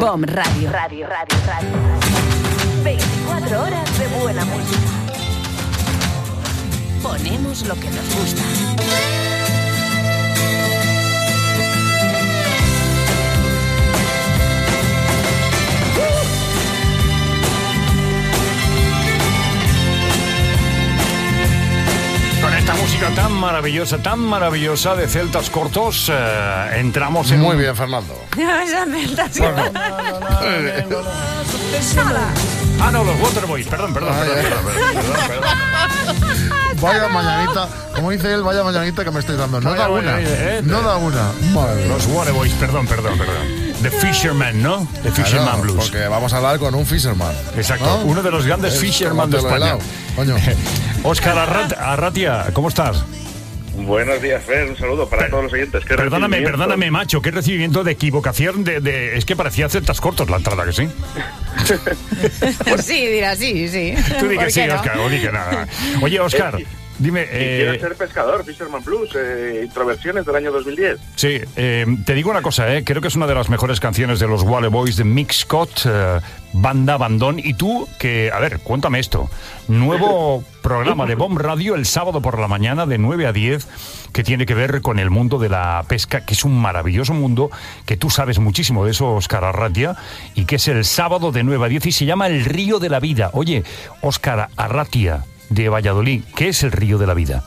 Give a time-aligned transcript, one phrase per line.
[0.00, 0.70] Bomb Radio.
[0.70, 1.70] Radio, radio, radio.
[2.82, 4.90] 24 horas de buena música.
[7.02, 9.33] Ponemos lo que nos gusta.
[23.04, 27.40] Música tan maravillosa, tan maravillosa de Celtas Cortos, eh, entramos en...
[27.40, 28.14] Muy bien, Fernando.
[32.80, 36.80] Ah, no, los Waterboys, perdón, perdón, perdón, perdón, perdón, perdón.
[36.80, 39.60] Vaya mañanita, como dice él, vaya mañanita que me estáis dando.
[39.60, 40.20] No Vaya da una.
[40.20, 40.60] ¿eh?
[40.62, 41.32] No da una.
[41.52, 41.88] Madre.
[41.88, 43.73] Los Waterboys, perdón, perdón, perdón.
[43.84, 44.88] The Fisherman, ¿no?
[45.02, 45.76] The Fisherman Claro, Blues.
[45.76, 47.34] Porque vamos a hablar con un Fisherman.
[47.54, 47.96] Exacto, ¿no?
[48.06, 49.76] uno de los grandes Es Fisherman de España.
[50.16, 50.36] Coño.
[51.02, 53.04] Óscar Arrat- Arratia, ¿cómo estás?
[53.76, 54.70] Buenos días, Fer.
[54.70, 55.84] Un saludo para todos los oyentes.
[55.84, 60.30] Qué Perdóname, perdóname, macho, qué recibimiento de equivocación de, de- Es que parecía Celtas Cortos
[60.30, 60.88] la entrada, que sí.
[62.82, 63.94] sí, dirá sí, sí.
[64.18, 64.74] Tú di que ¿Por sí, no?
[64.76, 65.68] Óscar, o di que nada.
[66.00, 66.66] Oye, Óscar, Eh,
[67.04, 67.26] dime...
[67.30, 70.98] Eh, ser pescador, Fisherman Blues, eh, introversiones del año 2010.
[71.14, 74.18] Sí, eh, te digo una cosa, eh, creo que es una de las mejores canciones
[74.18, 76.20] de los Wally Boys de Mick Scott, eh,
[76.54, 77.38] Banda Bandón.
[77.38, 79.28] Y tú, que, a ver, cuéntame esto.
[79.68, 83.66] Nuevo programa de Bomb Radio el sábado por la mañana de 9 a 10
[84.12, 87.50] que tiene que ver con el mundo de la pesca, que es un maravilloso mundo,
[87.84, 89.96] que tú sabes muchísimo de eso, Óscar Arratia,
[90.34, 92.88] y que es el sábado de 9 a 10 y se llama El Río de
[92.88, 93.30] la Vida.
[93.34, 93.64] Oye,
[94.00, 97.44] Óscar Arratia de Valladolid, ¿qué es el Río de la Vida?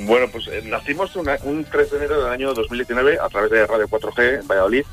[0.00, 3.66] Bueno, pues eh, nacimos una- un 3 de enero del año 2019 a través de
[3.66, 4.84] Radio 4G en Valladolid,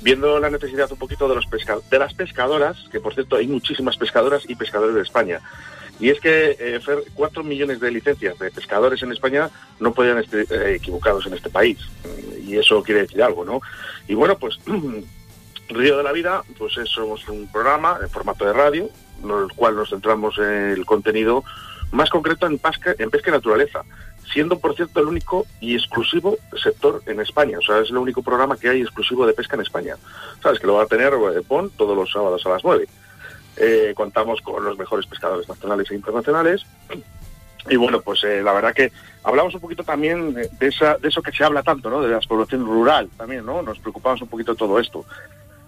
[0.00, 3.46] viendo la necesidad un poquito de, los pesca- de las pescadoras, que por cierto hay
[3.46, 5.40] muchísimas pescadoras y pescadores de España.
[5.98, 9.48] Y es que, eh, Fer, 4 millones de licencias de pescadores en España
[9.80, 11.78] no podían estar eh, equivocados en este país.
[12.46, 13.60] Y eso quiere decir algo, ¿no?
[14.06, 14.58] Y bueno, pues
[15.68, 18.88] Río de la Vida, pues es, somos un programa en formato de radio,
[19.22, 21.44] en el cual nos centramos en el contenido
[21.92, 23.82] más concreto en pesca, en pesca y naturaleza,
[24.32, 27.58] siendo por cierto el único y exclusivo sector en España.
[27.58, 29.96] O sea, es el único programa que hay exclusivo de pesca en España.
[30.42, 31.12] Sabes que lo va a tener
[31.46, 32.86] PON todos los sábados a las 9.
[33.58, 36.66] Eh, contamos con los mejores pescadores nacionales e internacionales.
[37.68, 38.92] Y bueno, pues eh, la verdad que
[39.24, 42.00] hablamos un poquito también de, esa, de eso que se habla tanto, ¿no?
[42.00, 43.62] De la explotación rural también, ¿no?
[43.62, 45.04] Nos preocupamos un poquito de todo esto.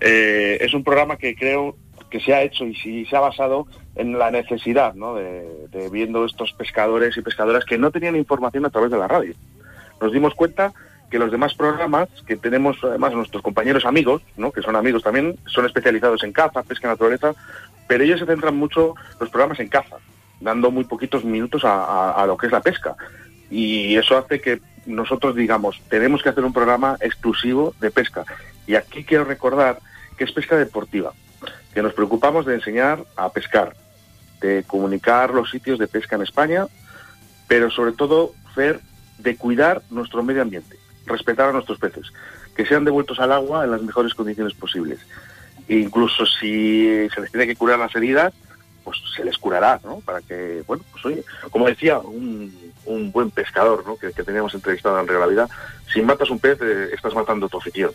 [0.00, 1.76] Eh, es un programa que creo
[2.10, 5.14] que se ha hecho y sí se ha basado en la necesidad, ¿no?
[5.14, 9.34] De, viendo estos pescadores y pescadoras que no tenían información a través de la radio.
[10.00, 10.72] Nos dimos cuenta
[11.10, 14.52] que los demás programas que tenemos, además nuestros compañeros amigos, ¿no?
[14.52, 17.34] que son amigos también, son especializados en caza, pesca y naturaleza,
[17.86, 19.96] pero ellos se centran mucho los programas en caza,
[20.40, 22.94] dando muy poquitos minutos a lo que es la pesca.
[23.50, 28.24] Y eso hace que nosotros digamos, tenemos que hacer un programa exclusivo de pesca.
[28.66, 29.78] Y aquí quiero recordar
[30.16, 31.12] que es pesca deportiva,
[31.78, 33.76] que nos preocupamos de enseñar a pescar,
[34.40, 36.66] de comunicar los sitios de pesca en España,
[37.46, 38.80] pero sobre todo, Fer,
[39.18, 42.12] de cuidar nuestro medio ambiente, respetar a nuestros peces,
[42.56, 44.98] que sean devueltos al agua en las mejores condiciones posibles.
[45.68, 48.34] E incluso si se les tiene que curar las heridas,
[48.82, 50.00] pues se les curará, ¿no?
[50.00, 53.96] Para que, bueno, pues oye, como decía un, un buen pescador, ¿no?
[53.96, 55.48] Que, que teníamos entrevistado en Río la
[55.92, 57.92] si matas un pez, eh, estás matando tu afición.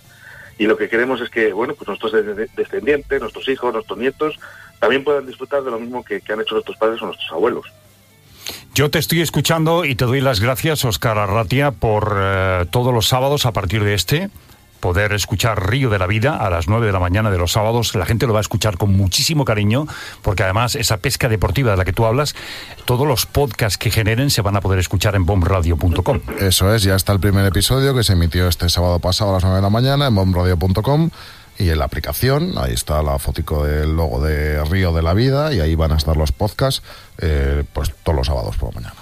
[0.57, 3.97] Y lo que queremos es que, bueno, pues nuestros de- de- descendientes, nuestros hijos, nuestros
[3.97, 4.39] nietos,
[4.79, 7.65] también puedan disfrutar de lo mismo que, que han hecho nuestros padres o nuestros abuelos.
[8.75, 13.07] Yo te estoy escuchando y te doy las gracias, Oscar Arratia, por eh, todos los
[13.07, 14.29] sábados a partir de este
[14.83, 17.95] poder escuchar Río de la Vida a las 9 de la mañana de los sábados.
[17.95, 19.87] La gente lo va a escuchar con muchísimo cariño,
[20.21, 22.35] porque además esa pesca deportiva de la que tú hablas,
[22.83, 26.19] todos los podcasts que generen se van a poder escuchar en bombradio.com.
[26.37, 29.43] Eso es, ya está el primer episodio que se emitió este sábado pasado a las
[29.43, 31.11] 9 de la mañana en bombradio.com
[31.57, 35.53] y en la aplicación, ahí está la fotico del logo de Río de la Vida
[35.53, 36.83] y ahí van a estar los podcasts
[37.19, 38.95] eh, pues todos los sábados por la mañana.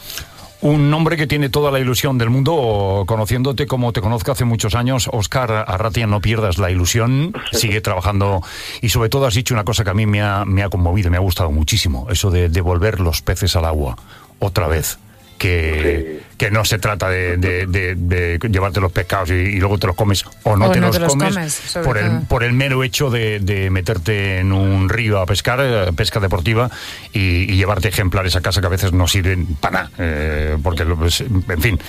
[0.61, 4.75] Un nombre que tiene toda la ilusión del mundo, conociéndote como te conozco hace muchos
[4.75, 8.43] años, Oscar Arratia, no pierdas la ilusión, sigue trabajando
[8.79, 11.09] y sobre todo has dicho una cosa que a mí me ha, me ha conmovido,
[11.09, 13.97] me ha gustado muchísimo, eso de devolver los peces al agua
[14.37, 14.99] otra vez.
[15.39, 19.77] Que, que no se trata de, de- de- de llevarte los pescados y, y luego
[19.77, 22.21] te los comes o no, O te, no los te los comes, por, el, todo.
[22.27, 26.71] por el mero hecho de, meterte en un río a pescar, eh, pesca deportiva,
[27.13, 29.91] y, y llevarte ejemplares a casa que a veces no sirven para nada.
[29.99, 31.79] eh, porque, pues, en fin,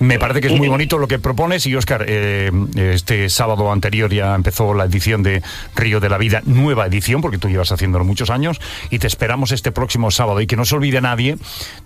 [0.00, 1.64] me parece que es muy bonito lo que propones.
[1.66, 5.40] Y Oscar, eh, este sábado anterior ya empezó la edición de
[5.76, 8.60] Río de la Vida, nueva edición, porque tú llevas haciéndolo muchos años,
[8.90, 10.40] y te esperamos este próximo sábado.
[10.40, 11.36] Y que no se olvide nadie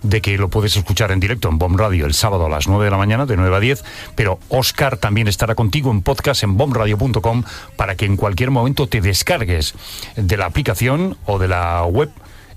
[0.01, 2.85] de que lo puedes escuchar en directo en Bomb Radio el sábado a las 9
[2.85, 3.83] de la mañana, de 9 a 10,
[4.15, 7.43] pero Oscar también estará contigo en podcast en bombradio.com
[7.75, 9.75] para que en cualquier momento te descargues
[10.15, 12.09] de la aplicación o de la web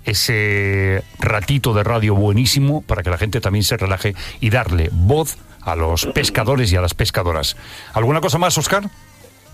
[0.05, 5.37] ese ratito de radio buenísimo para que la gente también se relaje y darle voz
[5.61, 7.57] a los pescadores y a las pescadoras.
[7.93, 8.89] ¿Alguna cosa más, Oscar?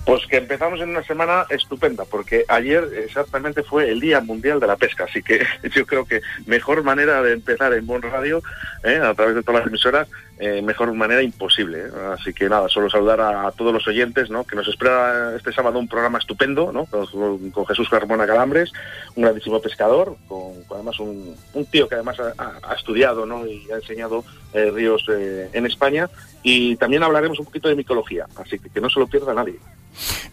[0.04, 4.66] Pues que empezamos en una semana estupenda, porque ayer exactamente fue el Día Mundial de
[4.66, 8.42] la Pesca, así que yo creo que mejor manera de empezar en Bon Radio,
[8.82, 9.00] ¿eh?
[9.02, 10.08] a través de todas las emisoras,
[10.38, 11.86] eh, mejor manera imposible.
[11.86, 11.90] ¿eh?
[12.12, 14.44] Así que nada, solo saludar a, todos los oyentes, ¿no?
[14.44, 16.84] que nos espera este sábado un programa estupendo, ¿no?
[16.86, 18.72] con, Jesús Carmona Calambres,
[19.14, 21.34] un grandísimo pescador, con, además un,
[21.70, 23.46] tío que además ha, ha estudiado ¿no?
[23.46, 24.22] y ha enseñado
[24.52, 26.10] eh, ríos en España,
[26.42, 29.58] y también hablaremos un poquito de micología, así que que no se lo pierda nadie.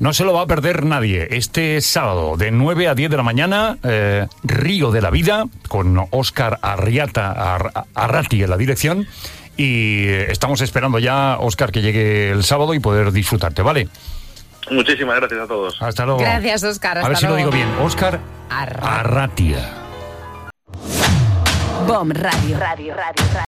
[0.01, 1.27] No se lo va a perder nadie.
[1.29, 6.07] Este sábado, de 9 a 10 de la mañana, eh, Río de la Vida, con
[6.09, 9.05] Óscar Arriata, Ar Arrati en la dirección.
[9.57, 13.89] Y estamos esperando ya, Óscar, que llegue el sábado y poder disfrutarte, ¿vale?
[14.71, 15.79] Muchísimas gracias a todos.
[15.79, 16.19] Hasta luego.
[16.21, 16.97] Gracias, Óscar.
[16.97, 17.45] A ver si luego.
[17.45, 17.85] lo digo bien.
[17.85, 18.19] Óscar
[18.49, 18.99] Arratia.
[18.99, 19.69] Arratia.
[21.85, 22.57] Bom Radio.
[22.57, 23.50] Radio, radio, radio.